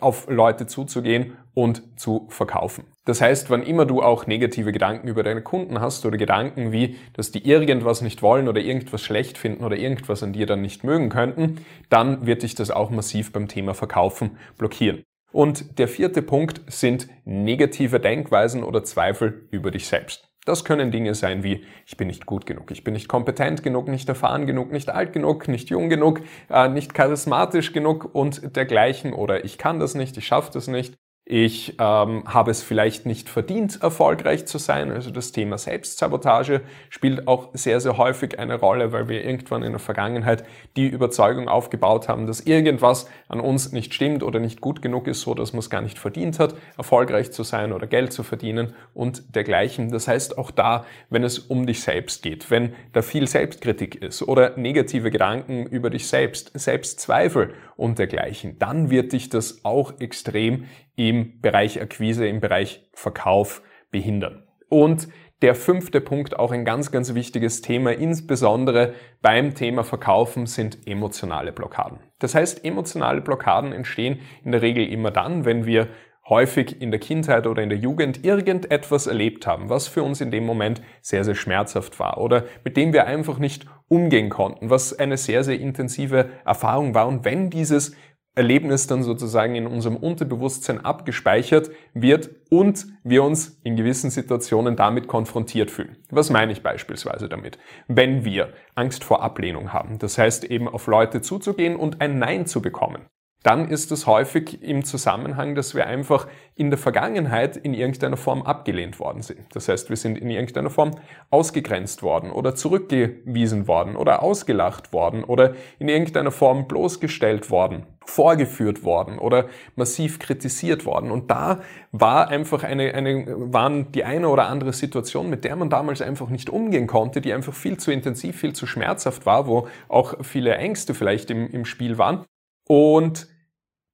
auf 0.00 0.28
Leute 0.28 0.66
zuzugehen 0.66 1.36
und 1.54 1.82
zu 1.98 2.26
verkaufen. 2.28 2.84
Das 3.04 3.20
heißt, 3.20 3.50
wann 3.50 3.62
immer 3.62 3.86
du 3.86 4.02
auch 4.02 4.26
negative 4.26 4.70
Gedanken 4.70 5.08
über 5.08 5.22
deine 5.22 5.42
Kunden 5.42 5.80
hast 5.80 6.06
oder 6.06 6.16
Gedanken 6.16 6.70
wie, 6.70 6.96
dass 7.14 7.32
die 7.32 7.44
irgendwas 7.44 8.00
nicht 8.00 8.22
wollen 8.22 8.48
oder 8.48 8.60
irgendwas 8.60 9.02
schlecht 9.02 9.36
finden 9.36 9.64
oder 9.64 9.76
irgendwas 9.76 10.22
an 10.22 10.32
dir 10.32 10.46
dann 10.46 10.62
nicht 10.62 10.84
mögen 10.84 11.08
könnten, 11.08 11.64
dann 11.88 12.26
wird 12.26 12.42
dich 12.42 12.54
das 12.54 12.70
auch 12.70 12.90
massiv 12.90 13.32
beim 13.32 13.48
Thema 13.48 13.74
Verkaufen 13.74 14.38
blockieren. 14.56 15.02
Und 15.32 15.78
der 15.78 15.88
vierte 15.88 16.22
Punkt 16.22 16.62
sind 16.68 17.08
negative 17.24 18.00
Denkweisen 18.00 18.64
oder 18.64 18.82
Zweifel 18.84 19.46
über 19.50 19.70
dich 19.70 19.86
selbst. 19.86 20.28
Das 20.48 20.64
können 20.64 20.90
Dinge 20.90 21.14
sein 21.14 21.42
wie, 21.42 21.66
ich 21.84 21.98
bin 21.98 22.06
nicht 22.06 22.24
gut 22.24 22.46
genug, 22.46 22.70
ich 22.70 22.82
bin 22.82 22.94
nicht 22.94 23.06
kompetent 23.06 23.62
genug, 23.62 23.86
nicht 23.86 24.08
erfahren 24.08 24.46
genug, 24.46 24.72
nicht 24.72 24.88
alt 24.88 25.12
genug, 25.12 25.46
nicht 25.46 25.68
jung 25.68 25.90
genug, 25.90 26.22
äh, 26.48 26.70
nicht 26.70 26.94
charismatisch 26.94 27.74
genug 27.74 28.14
und 28.14 28.56
dergleichen 28.56 29.12
oder 29.12 29.44
ich 29.44 29.58
kann 29.58 29.78
das 29.78 29.94
nicht, 29.94 30.16
ich 30.16 30.26
schaffe 30.26 30.50
das 30.54 30.66
nicht. 30.66 30.94
Ich 31.30 31.74
ähm, 31.78 32.24
habe 32.26 32.50
es 32.50 32.62
vielleicht 32.62 33.04
nicht 33.04 33.28
verdient, 33.28 33.82
erfolgreich 33.82 34.46
zu 34.46 34.56
sein. 34.56 34.90
Also 34.90 35.10
das 35.10 35.30
Thema 35.30 35.58
Selbstsabotage 35.58 36.62
spielt 36.88 37.28
auch 37.28 37.50
sehr, 37.52 37.80
sehr 37.80 37.98
häufig 37.98 38.38
eine 38.38 38.54
Rolle, 38.54 38.92
weil 38.92 39.10
wir 39.10 39.22
irgendwann 39.22 39.62
in 39.62 39.72
der 39.72 39.78
Vergangenheit 39.78 40.44
die 40.78 40.86
Überzeugung 40.86 41.46
aufgebaut 41.46 42.08
haben, 42.08 42.26
dass 42.26 42.40
irgendwas 42.40 43.10
an 43.28 43.40
uns 43.40 43.72
nicht 43.72 43.92
stimmt 43.92 44.22
oder 44.22 44.40
nicht 44.40 44.62
gut 44.62 44.80
genug 44.80 45.06
ist, 45.06 45.20
so 45.20 45.34
dass 45.34 45.52
man 45.52 45.58
es 45.58 45.68
gar 45.68 45.82
nicht 45.82 45.98
verdient 45.98 46.38
hat, 46.38 46.54
erfolgreich 46.78 47.30
zu 47.30 47.42
sein 47.42 47.74
oder 47.74 47.86
Geld 47.86 48.14
zu 48.14 48.22
verdienen 48.22 48.72
und 48.94 49.34
dergleichen. 49.36 49.90
Das 49.90 50.08
heißt, 50.08 50.38
auch 50.38 50.50
da, 50.50 50.86
wenn 51.10 51.24
es 51.24 51.38
um 51.38 51.66
dich 51.66 51.82
selbst 51.82 52.22
geht, 52.22 52.50
wenn 52.50 52.72
da 52.94 53.02
viel 53.02 53.26
Selbstkritik 53.26 53.96
ist 53.96 54.22
oder 54.22 54.56
negative 54.56 55.10
Gedanken 55.10 55.66
über 55.66 55.90
dich 55.90 56.08
selbst, 56.08 56.52
Selbstzweifel 56.54 57.52
und 57.78 57.98
dergleichen, 57.98 58.58
dann 58.58 58.90
wird 58.90 59.12
dich 59.12 59.30
das 59.30 59.64
auch 59.64 60.00
extrem 60.00 60.64
im 60.96 61.40
Bereich 61.40 61.80
Akquise, 61.80 62.26
im 62.26 62.40
Bereich 62.40 62.90
Verkauf 62.92 63.62
behindern. 63.90 64.42
Und 64.68 65.08
der 65.42 65.54
fünfte 65.54 66.00
Punkt, 66.00 66.36
auch 66.36 66.50
ein 66.50 66.64
ganz, 66.64 66.90
ganz 66.90 67.14
wichtiges 67.14 67.62
Thema, 67.62 67.92
insbesondere 67.92 68.94
beim 69.22 69.54
Thema 69.54 69.84
Verkaufen, 69.84 70.46
sind 70.46 70.88
emotionale 70.88 71.52
Blockaden. 71.52 72.00
Das 72.18 72.34
heißt, 72.34 72.64
emotionale 72.64 73.20
Blockaden 73.20 73.72
entstehen 73.72 74.18
in 74.44 74.50
der 74.50 74.62
Regel 74.62 74.84
immer 74.88 75.12
dann, 75.12 75.44
wenn 75.44 75.64
wir 75.64 75.86
häufig 76.28 76.80
in 76.80 76.90
der 76.90 77.00
Kindheit 77.00 77.46
oder 77.46 77.62
in 77.62 77.68
der 77.68 77.78
Jugend 77.78 78.24
irgendetwas 78.24 79.06
erlebt 79.06 79.46
haben, 79.46 79.68
was 79.68 79.88
für 79.88 80.02
uns 80.02 80.20
in 80.20 80.30
dem 80.30 80.44
Moment 80.44 80.82
sehr, 81.00 81.24
sehr 81.24 81.34
schmerzhaft 81.34 81.98
war 81.98 82.18
oder 82.18 82.44
mit 82.64 82.76
dem 82.76 82.92
wir 82.92 83.06
einfach 83.06 83.38
nicht 83.38 83.66
umgehen 83.88 84.28
konnten, 84.28 84.70
was 84.70 84.98
eine 84.98 85.16
sehr, 85.16 85.44
sehr 85.44 85.58
intensive 85.58 86.28
Erfahrung 86.44 86.94
war. 86.94 87.08
Und 87.08 87.24
wenn 87.24 87.50
dieses 87.50 87.96
Erlebnis 88.38 88.86
dann 88.86 89.02
sozusagen 89.02 89.56
in 89.56 89.66
unserem 89.66 89.96
Unterbewusstsein 89.96 90.84
abgespeichert 90.84 91.70
wird 91.92 92.30
und 92.50 92.86
wir 93.02 93.24
uns 93.24 93.60
in 93.64 93.74
gewissen 93.74 94.10
Situationen 94.10 94.76
damit 94.76 95.08
konfrontiert 95.08 95.72
fühlen. 95.72 95.96
Was 96.10 96.30
meine 96.30 96.52
ich 96.52 96.62
beispielsweise 96.62 97.28
damit? 97.28 97.58
Wenn 97.88 98.24
wir 98.24 98.52
Angst 98.76 99.02
vor 99.02 99.22
Ablehnung 99.22 99.72
haben, 99.72 99.98
das 99.98 100.18
heißt 100.18 100.44
eben 100.44 100.68
auf 100.68 100.86
Leute 100.86 101.20
zuzugehen 101.20 101.74
und 101.74 102.00
ein 102.00 102.20
Nein 102.20 102.46
zu 102.46 102.62
bekommen, 102.62 103.06
dann 103.48 103.70
ist 103.70 103.90
es 103.92 104.06
häufig 104.06 104.62
im 104.62 104.84
Zusammenhang, 104.84 105.54
dass 105.54 105.74
wir 105.74 105.86
einfach 105.86 106.26
in 106.54 106.68
der 106.68 106.78
Vergangenheit 106.78 107.56
in 107.56 107.72
irgendeiner 107.72 108.18
Form 108.18 108.42
abgelehnt 108.42 109.00
worden 109.00 109.22
sind. 109.22 109.40
Das 109.54 109.70
heißt, 109.70 109.88
wir 109.88 109.96
sind 109.96 110.18
in 110.18 110.28
irgendeiner 110.28 110.68
Form 110.68 110.96
ausgegrenzt 111.30 112.02
worden 112.02 112.30
oder 112.30 112.54
zurückgewiesen 112.54 113.66
worden 113.66 113.96
oder 113.96 114.22
ausgelacht 114.22 114.92
worden 114.92 115.24
oder 115.24 115.54
in 115.78 115.88
irgendeiner 115.88 116.30
Form 116.30 116.68
bloßgestellt 116.68 117.50
worden, 117.50 117.86
vorgeführt 118.04 118.84
worden 118.84 119.18
oder 119.18 119.46
massiv 119.76 120.18
kritisiert 120.18 120.84
worden. 120.84 121.10
Und 121.10 121.30
da 121.30 121.62
war 121.90 122.28
einfach 122.28 122.64
eine, 122.64 122.92
eine, 122.92 123.24
waren 123.50 123.92
die 123.92 124.04
eine 124.04 124.28
oder 124.28 124.48
andere 124.48 124.74
Situation, 124.74 125.30
mit 125.30 125.44
der 125.44 125.56
man 125.56 125.70
damals 125.70 126.02
einfach 126.02 126.28
nicht 126.28 126.50
umgehen 126.50 126.86
konnte, 126.86 127.22
die 127.22 127.32
einfach 127.32 127.54
viel 127.54 127.78
zu 127.78 127.92
intensiv, 127.92 128.36
viel 128.36 128.52
zu 128.52 128.66
schmerzhaft 128.66 129.24
war, 129.24 129.46
wo 129.46 129.68
auch 129.88 130.22
viele 130.22 130.54
Ängste 130.54 130.92
vielleicht 130.92 131.30
im, 131.30 131.48
im 131.48 131.64
Spiel 131.64 131.96
waren. 131.96 132.26
Und 132.68 133.26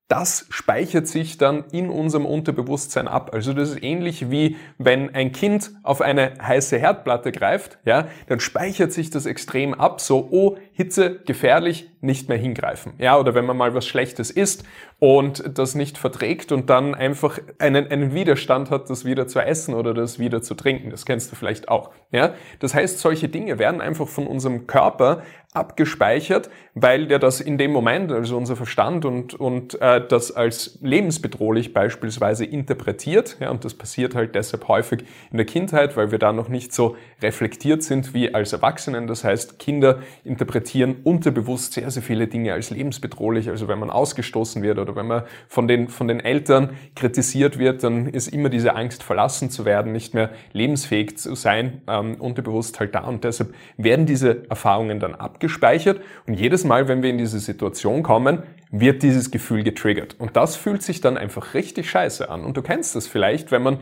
das 0.08 0.46
speichert 0.50 1.06
sich 1.06 1.38
dann 1.38 1.64
in 1.72 1.88
unserem 1.88 2.26
Unterbewusstsein 2.26 3.08
ab. 3.08 3.30
Also 3.32 3.54
das 3.54 3.70
ist 3.70 3.82
ähnlich 3.82 4.30
wie 4.30 4.56
wenn 4.76 5.14
ein 5.14 5.32
Kind 5.32 5.72
auf 5.82 6.02
eine 6.02 6.34
heiße 6.42 6.78
Herdplatte 6.78 7.32
greift, 7.32 7.78
ja, 7.84 8.08
dann 8.26 8.40
speichert 8.40 8.92
sich 8.92 9.10
das 9.10 9.24
extrem 9.24 9.72
ab, 9.72 10.00
so, 10.00 10.28
oh, 10.30 10.56
Hitze, 10.76 11.20
gefährlich, 11.24 11.88
nicht 12.00 12.28
mehr 12.28 12.36
hingreifen. 12.36 12.94
Ja, 12.98 13.16
oder 13.16 13.36
wenn 13.36 13.46
man 13.46 13.56
mal 13.56 13.74
was 13.74 13.86
Schlechtes 13.86 14.32
isst 14.32 14.64
und 14.98 15.56
das 15.56 15.76
nicht 15.76 15.98
verträgt 15.98 16.50
und 16.50 16.68
dann 16.68 16.96
einfach 16.96 17.38
einen, 17.60 17.86
einen 17.86 18.12
Widerstand 18.12 18.72
hat, 18.72 18.90
das 18.90 19.04
wieder 19.04 19.28
zu 19.28 19.38
essen 19.38 19.74
oder 19.74 19.94
das 19.94 20.18
wieder 20.18 20.42
zu 20.42 20.54
trinken. 20.54 20.90
Das 20.90 21.06
kennst 21.06 21.30
du 21.30 21.36
vielleicht 21.36 21.68
auch. 21.68 21.90
Ja, 22.10 22.34
das 22.58 22.74
heißt, 22.74 22.98
solche 22.98 23.28
Dinge 23.28 23.60
werden 23.60 23.80
einfach 23.80 24.08
von 24.08 24.26
unserem 24.26 24.66
Körper 24.66 25.22
abgespeichert, 25.52 26.50
weil 26.74 27.06
der 27.06 27.20
das 27.20 27.40
in 27.40 27.58
dem 27.58 27.70
Moment, 27.70 28.10
also 28.10 28.36
unser 28.36 28.56
Verstand 28.56 29.04
und, 29.04 29.34
und 29.34 29.80
äh, 29.80 30.04
das 30.04 30.32
als 30.32 30.80
lebensbedrohlich 30.82 31.72
beispielsweise 31.72 32.44
interpretiert. 32.44 33.36
Ja, 33.38 33.50
und 33.50 33.64
das 33.64 33.74
passiert 33.74 34.16
halt 34.16 34.34
deshalb 34.34 34.66
häufig 34.66 35.04
in 35.30 35.36
der 35.36 35.46
Kindheit, 35.46 35.96
weil 35.96 36.10
wir 36.10 36.18
da 36.18 36.32
noch 36.32 36.48
nicht 36.48 36.74
so 36.74 36.96
reflektiert 37.22 37.84
sind 37.84 38.14
wie 38.14 38.34
als 38.34 38.52
Erwachsenen. 38.52 39.06
Das 39.06 39.22
heißt, 39.22 39.60
Kinder 39.60 40.00
interpretieren 40.24 40.63
interpretieren 40.64 40.96
unterbewusst 41.04 41.74
sehr, 41.74 41.90
sehr 41.90 42.02
viele 42.02 42.26
Dinge 42.26 42.52
als 42.52 42.70
lebensbedrohlich. 42.70 43.50
Also 43.50 43.68
wenn 43.68 43.78
man 43.78 43.90
ausgestoßen 43.90 44.62
wird 44.62 44.78
oder 44.78 44.96
wenn 44.96 45.06
man 45.06 45.24
von 45.48 45.68
den, 45.68 45.88
von 45.88 46.08
den 46.08 46.20
Eltern 46.20 46.70
kritisiert 46.96 47.58
wird, 47.58 47.84
dann 47.84 48.06
ist 48.06 48.28
immer 48.28 48.48
diese 48.48 48.74
Angst, 48.74 49.02
verlassen 49.02 49.50
zu 49.50 49.64
werden, 49.64 49.92
nicht 49.92 50.14
mehr 50.14 50.30
lebensfähig 50.52 51.18
zu 51.18 51.34
sein, 51.34 51.82
ähm, 51.86 52.16
unterbewusst 52.18 52.80
halt 52.80 52.94
da. 52.94 53.00
Und 53.00 53.24
deshalb 53.24 53.54
werden 53.76 54.06
diese 54.06 54.48
Erfahrungen 54.48 55.00
dann 55.00 55.14
abgespeichert. 55.14 56.00
Und 56.26 56.34
jedes 56.34 56.64
Mal, 56.64 56.88
wenn 56.88 57.02
wir 57.02 57.10
in 57.10 57.18
diese 57.18 57.38
Situation 57.38 58.02
kommen, 58.02 58.42
wird 58.70 59.02
dieses 59.02 59.30
Gefühl 59.30 59.62
getriggert. 59.62 60.16
Und 60.18 60.36
das 60.36 60.56
fühlt 60.56 60.82
sich 60.82 61.00
dann 61.00 61.16
einfach 61.16 61.54
richtig 61.54 61.88
scheiße 61.90 62.28
an. 62.28 62.44
Und 62.44 62.56
du 62.56 62.62
kennst 62.62 62.96
das 62.96 63.06
vielleicht, 63.06 63.52
wenn 63.52 63.62
man 63.62 63.78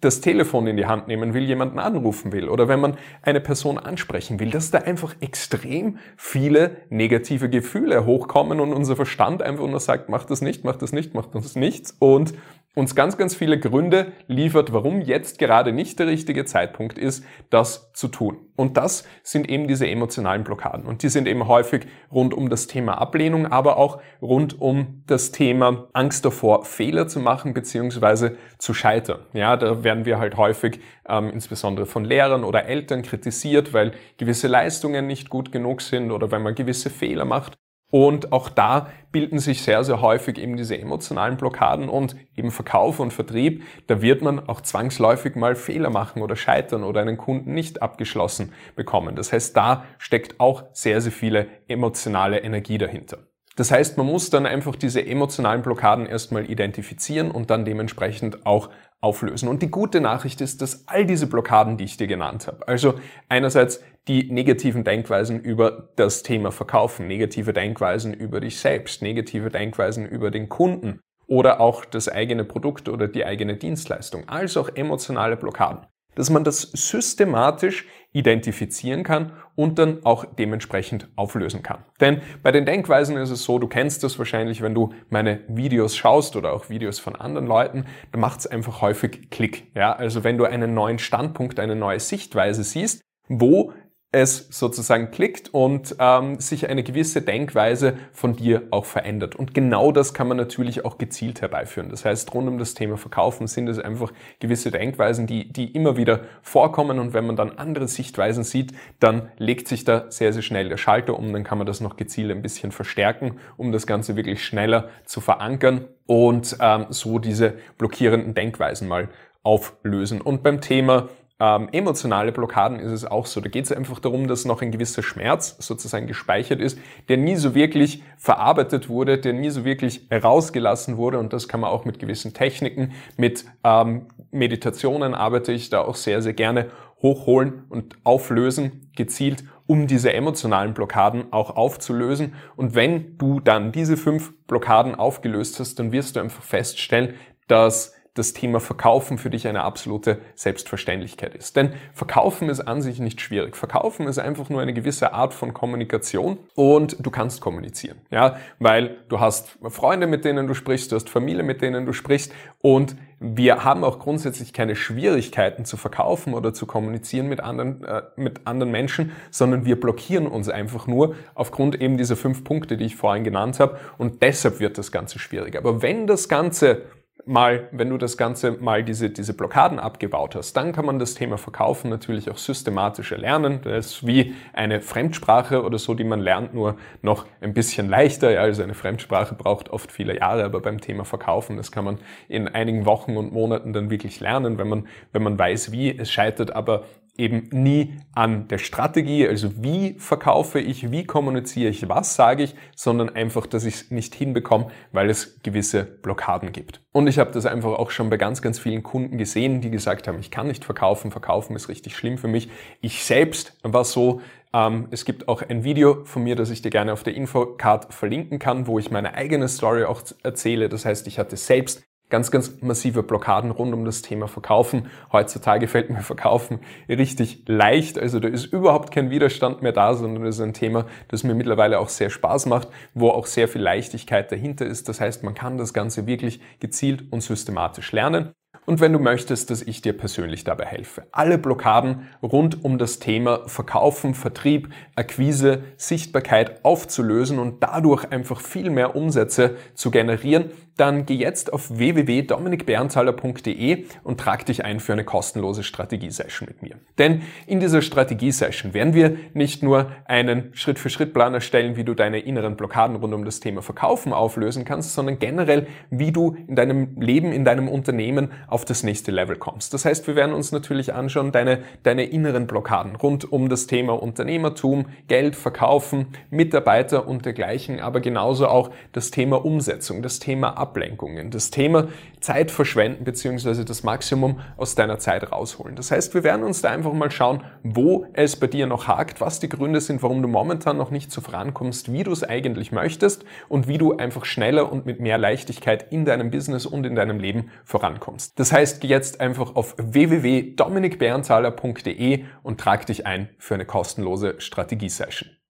das 0.00 0.20
Telefon 0.20 0.66
in 0.66 0.76
die 0.76 0.86
Hand 0.86 1.08
nehmen 1.08 1.34
will, 1.34 1.44
jemanden 1.44 1.78
anrufen 1.78 2.32
will 2.32 2.48
oder 2.48 2.68
wenn 2.68 2.80
man 2.80 2.96
eine 3.22 3.40
Person 3.40 3.78
ansprechen 3.78 4.40
will, 4.40 4.50
dass 4.50 4.70
da 4.70 4.78
einfach 4.78 5.14
extrem 5.20 5.98
viele 6.16 6.78
negative 6.88 7.50
Gefühle 7.50 8.06
hochkommen 8.06 8.60
und 8.60 8.72
unser 8.72 8.96
Verstand 8.96 9.42
einfach 9.42 9.66
nur 9.66 9.80
sagt, 9.80 10.08
mach 10.08 10.24
das 10.24 10.40
nicht, 10.40 10.64
mach 10.64 10.76
das 10.76 10.92
nicht, 10.92 11.14
mach 11.14 11.26
das 11.26 11.56
nicht 11.56 11.92
und 11.98 12.34
uns 12.74 12.94
ganz, 12.94 13.18
ganz 13.18 13.34
viele 13.34 13.58
Gründe 13.58 14.12
liefert, 14.28 14.72
warum 14.72 15.02
jetzt 15.02 15.38
gerade 15.38 15.72
nicht 15.72 15.98
der 15.98 16.06
richtige 16.06 16.46
Zeitpunkt 16.46 16.98
ist, 16.98 17.24
das 17.50 17.92
zu 17.92 18.08
tun. 18.08 18.38
Und 18.56 18.76
das 18.76 19.06
sind 19.22 19.48
eben 19.48 19.68
diese 19.68 19.86
emotionalen 19.86 20.44
Blockaden. 20.44 20.86
Und 20.86 21.02
die 21.02 21.10
sind 21.10 21.28
eben 21.28 21.46
häufig 21.48 21.86
rund 22.10 22.32
um 22.32 22.48
das 22.48 22.66
Thema 22.66 22.98
Ablehnung, 22.98 23.46
aber 23.46 23.76
auch 23.76 24.00
rund 24.22 24.58
um 24.58 25.02
das 25.06 25.32
Thema 25.32 25.88
Angst 25.92 26.24
davor, 26.24 26.64
Fehler 26.64 27.08
zu 27.08 27.20
machen 27.20 27.52
bzw. 27.52 28.36
zu 28.58 28.72
scheitern. 28.72 29.20
Ja, 29.34 29.56
da 29.56 29.84
werden 29.84 30.06
wir 30.06 30.18
halt 30.18 30.36
häufig 30.38 30.80
ähm, 31.06 31.30
insbesondere 31.30 31.84
von 31.84 32.04
Lehrern 32.04 32.44
oder 32.44 32.64
Eltern 32.64 33.02
kritisiert, 33.02 33.74
weil 33.74 33.92
gewisse 34.16 34.48
Leistungen 34.48 35.06
nicht 35.06 35.28
gut 35.28 35.52
genug 35.52 35.82
sind 35.82 36.10
oder 36.10 36.30
wenn 36.30 36.42
man 36.42 36.54
gewisse 36.54 36.88
Fehler 36.88 37.26
macht. 37.26 37.58
Und 37.92 38.32
auch 38.32 38.48
da 38.48 38.86
bilden 39.12 39.38
sich 39.38 39.60
sehr, 39.60 39.84
sehr 39.84 40.00
häufig 40.00 40.38
eben 40.38 40.56
diese 40.56 40.78
emotionalen 40.78 41.36
Blockaden 41.36 41.90
und 41.90 42.16
eben 42.34 42.50
Verkauf 42.50 43.00
und 43.00 43.12
Vertrieb. 43.12 43.64
Da 43.86 44.00
wird 44.00 44.22
man 44.22 44.48
auch 44.48 44.62
zwangsläufig 44.62 45.36
mal 45.36 45.54
Fehler 45.54 45.90
machen 45.90 46.22
oder 46.22 46.34
scheitern 46.34 46.84
oder 46.84 47.02
einen 47.02 47.18
Kunden 47.18 47.52
nicht 47.52 47.82
abgeschlossen 47.82 48.54
bekommen. 48.76 49.14
Das 49.14 49.30
heißt, 49.30 49.54
da 49.54 49.84
steckt 49.98 50.40
auch 50.40 50.64
sehr, 50.72 51.02
sehr 51.02 51.12
viele 51.12 51.48
emotionale 51.68 52.38
Energie 52.38 52.78
dahinter. 52.78 53.18
Das 53.56 53.70
heißt, 53.70 53.98
man 53.98 54.06
muss 54.06 54.30
dann 54.30 54.46
einfach 54.46 54.74
diese 54.74 55.04
emotionalen 55.04 55.60
Blockaden 55.60 56.06
erstmal 56.06 56.50
identifizieren 56.50 57.30
und 57.30 57.50
dann 57.50 57.66
dementsprechend 57.66 58.46
auch 58.46 58.70
auflösen. 59.02 59.48
Und 59.48 59.60
die 59.60 59.70
gute 59.70 60.00
Nachricht 60.00 60.40
ist, 60.40 60.62
dass 60.62 60.88
all 60.88 61.04
diese 61.04 61.26
Blockaden, 61.26 61.76
die 61.76 61.84
ich 61.84 61.98
dir 61.98 62.06
genannt 62.06 62.46
habe, 62.46 62.66
also 62.66 62.94
einerseits 63.28 63.82
die 64.08 64.32
negativen 64.32 64.84
Denkweisen 64.84 65.40
über 65.40 65.90
das 65.96 66.22
Thema 66.22 66.50
Verkaufen, 66.50 67.06
negative 67.06 67.52
Denkweisen 67.52 68.12
über 68.12 68.40
dich 68.40 68.58
selbst, 68.58 69.02
negative 69.02 69.48
Denkweisen 69.48 70.06
über 70.06 70.30
den 70.30 70.48
Kunden 70.48 71.00
oder 71.26 71.60
auch 71.60 71.84
das 71.84 72.08
eigene 72.08 72.44
Produkt 72.44 72.88
oder 72.88 73.08
die 73.08 73.24
eigene 73.24 73.56
Dienstleistung, 73.56 74.28
als 74.28 74.56
auch 74.56 74.68
emotionale 74.74 75.36
Blockaden, 75.36 75.86
dass 76.16 76.30
man 76.30 76.44
das 76.44 76.62
systematisch 76.72 77.86
identifizieren 78.12 79.04
kann 79.04 79.32
und 79.54 79.78
dann 79.78 80.04
auch 80.04 80.24
dementsprechend 80.24 81.08
auflösen 81.16 81.62
kann. 81.62 81.84
Denn 82.00 82.20
bei 82.42 82.50
den 82.50 82.66
Denkweisen 82.66 83.16
ist 83.16 83.30
es 83.30 83.44
so, 83.44 83.58
du 83.58 83.68
kennst 83.68 84.02
das 84.02 84.18
wahrscheinlich, 84.18 84.62
wenn 84.62 84.74
du 84.74 84.92
meine 85.08 85.40
Videos 85.48 85.96
schaust 85.96 86.36
oder 86.36 86.52
auch 86.52 86.68
Videos 86.68 86.98
von 86.98 87.16
anderen 87.16 87.46
Leuten, 87.46 87.86
da 88.10 88.18
macht 88.18 88.40
es 88.40 88.46
einfach 88.46 88.82
häufig 88.82 89.30
Klick. 89.30 89.70
Ja, 89.74 89.94
also 89.94 90.24
wenn 90.24 90.38
du 90.38 90.44
einen 90.44 90.74
neuen 90.74 90.98
Standpunkt, 90.98 91.60
eine 91.60 91.76
neue 91.76 92.00
Sichtweise 92.00 92.64
siehst, 92.64 93.00
wo 93.28 93.72
es 94.14 94.46
sozusagen 94.50 95.10
klickt 95.10 95.54
und 95.54 95.96
ähm, 95.98 96.38
sich 96.38 96.68
eine 96.68 96.82
gewisse 96.82 97.22
Denkweise 97.22 97.94
von 98.12 98.36
dir 98.36 98.62
auch 98.70 98.84
verändert. 98.84 99.34
Und 99.34 99.54
genau 99.54 99.90
das 99.90 100.12
kann 100.12 100.28
man 100.28 100.36
natürlich 100.36 100.84
auch 100.84 100.98
gezielt 100.98 101.40
herbeiführen. 101.40 101.88
Das 101.88 102.04
heißt, 102.04 102.32
rund 102.34 102.46
um 102.46 102.58
das 102.58 102.74
Thema 102.74 102.98
Verkaufen 102.98 103.46
sind 103.46 103.68
es 103.68 103.78
einfach 103.78 104.12
gewisse 104.38 104.70
Denkweisen, 104.70 105.26
die, 105.26 105.50
die 105.50 105.72
immer 105.72 105.96
wieder 105.96 106.20
vorkommen. 106.42 106.98
Und 106.98 107.14
wenn 107.14 107.26
man 107.26 107.36
dann 107.36 107.52
andere 107.52 107.88
Sichtweisen 107.88 108.44
sieht, 108.44 108.72
dann 109.00 109.30
legt 109.38 109.66
sich 109.66 109.84
da 109.84 110.10
sehr, 110.10 110.34
sehr 110.34 110.42
schnell 110.42 110.68
der 110.68 110.76
Schalter 110.76 111.18
um. 111.18 111.32
Dann 111.32 111.42
kann 111.42 111.56
man 111.56 111.66
das 111.66 111.80
noch 111.80 111.96
gezielt 111.96 112.30
ein 112.30 112.42
bisschen 112.42 112.70
verstärken, 112.70 113.38
um 113.56 113.72
das 113.72 113.86
Ganze 113.86 114.14
wirklich 114.14 114.44
schneller 114.44 114.90
zu 115.06 115.22
verankern 115.22 115.86
und 116.04 116.58
ähm, 116.60 116.84
so 116.90 117.18
diese 117.18 117.54
blockierenden 117.78 118.34
Denkweisen 118.34 118.88
mal 118.88 119.08
auflösen. 119.42 120.20
Und 120.20 120.42
beim 120.42 120.60
Thema 120.60 121.08
ähm, 121.42 121.68
emotionale 121.72 122.30
Blockaden 122.30 122.78
ist 122.78 122.92
es 122.92 123.04
auch 123.04 123.26
so. 123.26 123.40
Da 123.40 123.48
geht 123.48 123.64
es 123.64 123.72
einfach 123.72 123.98
darum, 123.98 124.28
dass 124.28 124.44
noch 124.44 124.62
ein 124.62 124.70
gewisser 124.70 125.02
Schmerz 125.02 125.56
sozusagen 125.58 126.06
gespeichert 126.06 126.60
ist, 126.60 126.78
der 127.08 127.16
nie 127.16 127.34
so 127.34 127.56
wirklich 127.56 128.04
verarbeitet 128.16 128.88
wurde, 128.88 129.18
der 129.18 129.32
nie 129.32 129.50
so 129.50 129.64
wirklich 129.64 130.06
herausgelassen 130.08 130.96
wurde. 130.98 131.18
Und 131.18 131.32
das 131.32 131.48
kann 131.48 131.58
man 131.58 131.70
auch 131.70 131.84
mit 131.84 131.98
gewissen 131.98 132.32
Techniken, 132.32 132.92
mit 133.16 133.44
ähm, 133.64 134.06
Meditationen 134.30 135.16
arbeite 135.16 135.50
ich 135.50 135.68
da 135.68 135.80
auch 135.80 135.96
sehr, 135.96 136.22
sehr 136.22 136.32
gerne 136.32 136.70
hochholen 137.02 137.64
und 137.70 137.96
auflösen, 138.04 138.88
gezielt, 138.94 139.42
um 139.66 139.88
diese 139.88 140.12
emotionalen 140.12 140.74
Blockaden 140.74 141.32
auch 141.32 141.56
aufzulösen. 141.56 142.34
Und 142.54 142.76
wenn 142.76 143.18
du 143.18 143.40
dann 143.40 143.72
diese 143.72 143.96
fünf 143.96 144.32
Blockaden 144.46 144.94
aufgelöst 144.94 145.58
hast, 145.58 145.80
dann 145.80 145.90
wirst 145.90 146.14
du 146.14 146.20
einfach 146.20 146.44
feststellen, 146.44 147.14
dass 147.48 147.94
das 148.14 148.34
Thema 148.34 148.60
Verkaufen 148.60 149.16
für 149.16 149.30
dich 149.30 149.48
eine 149.48 149.62
absolute 149.62 150.18
Selbstverständlichkeit 150.34 151.34
ist. 151.34 151.56
Denn 151.56 151.72
Verkaufen 151.94 152.50
ist 152.50 152.60
an 152.60 152.82
sich 152.82 152.98
nicht 152.98 153.22
schwierig. 153.22 153.56
Verkaufen 153.56 154.06
ist 154.06 154.18
einfach 154.18 154.50
nur 154.50 154.60
eine 154.60 154.74
gewisse 154.74 155.14
Art 155.14 155.32
von 155.32 155.54
Kommunikation 155.54 156.38
und 156.54 156.96
du 157.00 157.10
kannst 157.10 157.40
kommunizieren. 157.40 157.98
Ja, 158.10 158.36
weil 158.58 158.98
du 159.08 159.18
hast 159.18 159.58
Freunde, 159.68 160.06
mit 160.06 160.26
denen 160.26 160.46
du 160.46 160.52
sprichst, 160.52 160.92
du 160.92 160.96
hast 160.96 161.08
Familie, 161.08 161.42
mit 161.42 161.62
denen 161.62 161.86
du 161.86 161.94
sprichst 161.94 162.32
und 162.60 162.96
wir 163.24 163.64
haben 163.64 163.84
auch 163.84 164.00
grundsätzlich 164.00 164.52
keine 164.52 164.74
Schwierigkeiten 164.74 165.64
zu 165.64 165.76
verkaufen 165.76 166.34
oder 166.34 166.52
zu 166.52 166.66
kommunizieren 166.66 167.28
mit 167.28 167.40
anderen, 167.40 167.84
äh, 167.84 168.02
mit 168.16 168.46
anderen 168.46 168.72
Menschen, 168.72 169.12
sondern 169.30 169.64
wir 169.64 169.80
blockieren 169.80 170.26
uns 170.26 170.48
einfach 170.48 170.86
nur 170.86 171.14
aufgrund 171.34 171.80
eben 171.80 171.96
dieser 171.96 172.16
fünf 172.16 172.42
Punkte, 172.42 172.76
die 172.76 172.86
ich 172.86 172.96
vorhin 172.96 173.22
genannt 173.22 173.60
habe 173.60 173.78
und 173.96 174.22
deshalb 174.22 174.58
wird 174.60 174.76
das 174.76 174.90
Ganze 174.90 175.18
schwierig. 175.18 175.56
Aber 175.56 175.82
wenn 175.82 176.06
das 176.08 176.28
Ganze 176.28 176.82
mal, 177.24 177.68
wenn 177.72 177.88
du 177.88 177.98
das 177.98 178.16
Ganze 178.16 178.52
mal 178.52 178.82
diese, 178.82 179.10
diese 179.10 179.34
Blockaden 179.34 179.78
abgebaut 179.78 180.34
hast, 180.34 180.54
dann 180.54 180.72
kann 180.72 180.84
man 180.84 180.98
das 180.98 181.14
Thema 181.14 181.38
Verkaufen 181.38 181.88
natürlich 181.88 182.30
auch 182.30 182.38
systematisch 182.38 183.12
erlernen. 183.12 183.60
Das 183.62 183.86
ist 183.86 184.06
wie 184.06 184.34
eine 184.52 184.80
Fremdsprache 184.80 185.62
oder 185.62 185.78
so, 185.78 185.94
die 185.94 186.04
man 186.04 186.20
lernt, 186.20 186.54
nur 186.54 186.76
noch 187.00 187.26
ein 187.40 187.54
bisschen 187.54 187.88
leichter. 187.88 188.32
Ja, 188.32 188.40
also 188.40 188.62
eine 188.62 188.74
Fremdsprache 188.74 189.34
braucht 189.34 189.70
oft 189.70 189.92
viele 189.92 190.16
Jahre, 190.16 190.44
aber 190.44 190.60
beim 190.60 190.80
Thema 190.80 191.04
Verkaufen, 191.04 191.56
das 191.56 191.70
kann 191.70 191.84
man 191.84 191.98
in 192.28 192.48
einigen 192.48 192.86
Wochen 192.86 193.16
und 193.16 193.32
Monaten 193.32 193.72
dann 193.72 193.90
wirklich 193.90 194.20
lernen, 194.20 194.58
wenn 194.58 194.68
man, 194.68 194.86
wenn 195.12 195.22
man 195.22 195.38
weiß, 195.38 195.72
wie. 195.72 195.96
Es 195.96 196.10
scheitert 196.10 196.54
aber 196.54 196.84
eben 197.16 197.48
nie 197.52 197.98
an 198.14 198.48
der 198.48 198.58
Strategie, 198.58 199.28
also 199.28 199.62
wie 199.62 199.94
verkaufe 199.98 200.58
ich, 200.60 200.90
wie 200.90 201.04
kommuniziere 201.04 201.70
ich, 201.70 201.88
was 201.88 202.14
sage 202.14 202.42
ich, 202.42 202.54
sondern 202.74 203.10
einfach, 203.10 203.46
dass 203.46 203.64
ich 203.64 203.74
es 203.74 203.90
nicht 203.90 204.14
hinbekomme, 204.14 204.68
weil 204.92 205.10
es 205.10 205.40
gewisse 205.42 205.84
Blockaden 205.84 206.52
gibt. 206.52 206.80
Und 206.92 207.06
ich 207.06 207.18
habe 207.18 207.30
das 207.30 207.44
einfach 207.44 207.72
auch 207.72 207.90
schon 207.90 208.08
bei 208.08 208.16
ganz, 208.16 208.40
ganz 208.40 208.58
vielen 208.58 208.82
Kunden 208.82 209.18
gesehen, 209.18 209.60
die 209.60 209.70
gesagt 209.70 210.08
haben, 210.08 210.18
ich 210.20 210.30
kann 210.30 210.46
nicht 210.46 210.64
verkaufen, 210.64 211.10
verkaufen 211.10 211.54
ist 211.54 211.68
richtig 211.68 211.96
schlimm 211.96 212.16
für 212.16 212.28
mich. 212.28 212.48
Ich 212.80 213.04
selbst 213.04 213.58
war 213.62 213.84
so, 213.84 214.22
ähm, 214.54 214.88
es 214.90 215.04
gibt 215.04 215.28
auch 215.28 215.42
ein 215.42 215.64
Video 215.64 216.04
von 216.04 216.22
mir, 216.22 216.36
das 216.36 216.50
ich 216.50 216.62
dir 216.62 216.70
gerne 216.70 216.92
auf 216.92 217.02
der 217.02 217.14
Infocard 217.14 217.92
verlinken 217.92 218.38
kann, 218.38 218.66
wo 218.66 218.78
ich 218.78 218.90
meine 218.90 219.14
eigene 219.14 219.48
Story 219.48 219.84
auch 219.84 220.02
erzähle. 220.22 220.68
Das 220.68 220.84
heißt, 220.84 221.06
ich 221.06 221.18
hatte 221.18 221.36
selbst 221.36 221.82
ganz, 222.12 222.30
ganz 222.30 222.60
massive 222.60 223.02
Blockaden 223.02 223.50
rund 223.50 223.72
um 223.72 223.84
das 223.86 224.02
Thema 224.02 224.28
Verkaufen. 224.28 224.86
Heutzutage 225.10 225.66
fällt 225.66 225.88
mir 225.88 226.02
Verkaufen 226.02 226.60
richtig 226.88 227.42
leicht. 227.46 227.98
Also 227.98 228.20
da 228.20 228.28
ist 228.28 228.44
überhaupt 228.44 228.92
kein 228.92 229.10
Widerstand 229.10 229.62
mehr 229.62 229.72
da, 229.72 229.94
sondern 229.94 230.22
das 230.24 230.36
ist 230.36 230.42
ein 230.42 230.52
Thema, 230.52 230.84
das 231.08 231.24
mir 231.24 231.34
mittlerweile 231.34 231.80
auch 231.80 231.88
sehr 231.88 232.10
Spaß 232.10 232.46
macht, 232.46 232.68
wo 232.92 233.08
auch 233.08 233.26
sehr 233.26 233.48
viel 233.48 233.62
Leichtigkeit 233.62 234.30
dahinter 234.30 234.66
ist. 234.66 234.90
Das 234.90 235.00
heißt, 235.00 235.24
man 235.24 235.34
kann 235.34 235.56
das 235.56 235.72
Ganze 235.72 236.06
wirklich 236.06 236.40
gezielt 236.60 237.10
und 237.10 237.22
systematisch 237.22 237.92
lernen 237.92 238.34
und 238.64 238.80
wenn 238.80 238.92
du 238.92 239.00
möchtest, 239.00 239.50
dass 239.50 239.62
ich 239.62 239.82
dir 239.82 239.92
persönlich 239.92 240.44
dabei 240.44 240.66
helfe. 240.66 241.02
Alle 241.10 241.36
Blockaden 241.36 242.08
rund 242.22 242.64
um 242.64 242.78
das 242.78 243.00
Thema 243.00 243.48
Verkaufen, 243.48 244.14
Vertrieb, 244.14 244.68
Akquise, 244.94 245.64
Sichtbarkeit 245.76 246.64
aufzulösen 246.64 247.40
und 247.40 247.62
dadurch 247.62 248.04
einfach 248.12 248.40
viel 248.40 248.70
mehr 248.70 248.94
Umsätze 248.94 249.56
zu 249.74 249.90
generieren, 249.90 250.52
dann 250.76 251.06
geh 251.06 251.14
jetzt 251.14 251.52
auf 251.52 251.76
www.dominikberntaler.de 251.76 253.84
und 254.04 254.18
trag 254.18 254.46
dich 254.46 254.64
ein 254.64 254.80
für 254.80 254.92
eine 254.92 255.04
kostenlose 255.04 255.62
Strategie-Session 255.62 256.48
mit 256.48 256.62
mir. 256.62 256.76
Denn 256.98 257.22
in 257.46 257.60
dieser 257.60 257.82
Strategie-Session 257.82 258.74
werden 258.74 258.94
wir 258.94 259.16
nicht 259.34 259.62
nur 259.62 259.92
einen 260.06 260.50
Schritt-für-Schritt-Plan 260.54 261.34
erstellen, 261.34 261.76
wie 261.76 261.84
du 261.84 261.94
deine 261.94 262.20
inneren 262.20 262.56
Blockaden 262.56 262.96
rund 262.96 263.12
um 263.12 263.24
das 263.24 263.40
Thema 263.40 263.62
Verkaufen 263.62 264.12
auflösen 264.12 264.64
kannst, 264.64 264.94
sondern 264.94 265.18
generell, 265.18 265.66
wie 265.90 266.12
du 266.12 266.36
in 266.48 266.56
deinem 266.56 267.00
Leben, 267.00 267.32
in 267.32 267.44
deinem 267.44 267.68
Unternehmen 267.68 268.30
auf 268.46 268.64
das 268.64 268.82
nächste 268.82 269.10
Level 269.10 269.36
kommst. 269.36 269.74
Das 269.74 269.84
heißt, 269.84 270.06
wir 270.06 270.16
werden 270.16 270.34
uns 270.34 270.52
natürlich 270.52 270.94
anschauen, 270.94 271.32
deine, 271.32 271.62
deine 271.82 272.04
inneren 272.04 272.46
Blockaden 272.46 272.96
rund 272.96 273.30
um 273.30 273.48
das 273.48 273.66
Thema 273.66 274.02
Unternehmertum, 274.02 274.86
Geld, 275.08 275.36
Verkaufen, 275.36 276.06
Mitarbeiter 276.30 277.06
und 277.06 277.26
dergleichen, 277.26 277.80
aber 277.80 278.00
genauso 278.00 278.48
auch 278.48 278.70
das 278.92 279.10
Thema 279.10 279.44
Umsetzung, 279.44 280.02
das 280.02 280.18
Thema 280.18 280.61
Ablenkungen, 280.62 281.30
das 281.30 281.50
Thema 281.50 281.88
Zeit 282.20 282.50
verschwenden 282.50 283.04
bzw. 283.04 283.64
das 283.64 283.82
Maximum 283.82 284.40
aus 284.56 284.74
deiner 284.74 284.98
Zeit 284.98 285.30
rausholen. 285.32 285.76
Das 285.76 285.90
heißt, 285.90 286.14
wir 286.14 286.24
werden 286.24 286.44
uns 286.44 286.62
da 286.62 286.70
einfach 286.70 286.92
mal 286.92 287.10
schauen, 287.10 287.42
wo 287.62 288.06
es 288.12 288.36
bei 288.36 288.46
dir 288.46 288.66
noch 288.66 288.86
hakt, 288.86 289.20
was 289.20 289.40
die 289.40 289.48
Gründe 289.48 289.80
sind, 289.80 290.02
warum 290.02 290.20
du 290.22 290.28
momentan 290.28 290.76
noch 290.76 290.92
nicht 290.92 291.10
so 291.10 291.20
vorankommst, 291.20 291.92
wie 291.92 292.04
du 292.04 292.12
es 292.12 292.22
eigentlich 292.22 292.70
möchtest 292.70 293.24
und 293.48 293.66
wie 293.66 293.78
du 293.78 293.96
einfach 293.96 294.24
schneller 294.24 294.70
und 294.70 294.86
mit 294.86 295.00
mehr 295.00 295.18
Leichtigkeit 295.18 295.92
in 295.92 296.04
deinem 296.04 296.30
Business 296.30 296.64
und 296.64 296.86
in 296.86 296.94
deinem 296.94 297.18
Leben 297.18 297.50
vorankommst. 297.64 298.38
Das 298.38 298.52
heißt, 298.52 298.80
geh 298.80 298.86
jetzt 298.88 299.20
einfach 299.20 299.56
auf 299.56 299.74
www.dominikberntaler.de 299.78 302.24
und 302.42 302.60
trag 302.60 302.86
dich 302.86 303.06
ein 303.06 303.30
für 303.38 303.54
eine 303.54 303.64
kostenlose 303.66 304.36
Strategie-Session. 304.38 305.41